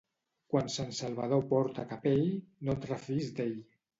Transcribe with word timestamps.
Quan 0.53 0.71
Sant 0.75 0.89
Salvador 0.99 1.43
porta 1.51 1.85
capell, 1.91 2.25
no 2.65 2.77
et 2.79 2.89
refiïs 2.93 3.31
d'ell. 3.41 3.57